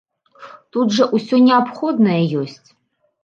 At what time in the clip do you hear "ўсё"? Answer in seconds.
1.15-1.35